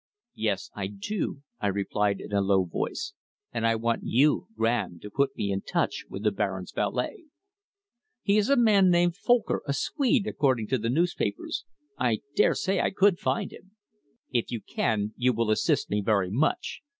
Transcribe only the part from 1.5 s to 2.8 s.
I replied in a low